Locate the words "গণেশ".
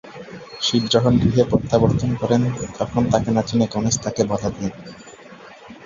3.73-3.95